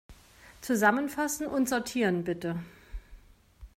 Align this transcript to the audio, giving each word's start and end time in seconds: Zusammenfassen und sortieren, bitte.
Zusammenfassen 0.61 1.45
und 1.45 1.69
sortieren, 1.69 2.23
bitte. 2.23 2.59